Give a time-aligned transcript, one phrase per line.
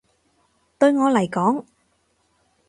[0.79, 1.63] 對我嚟講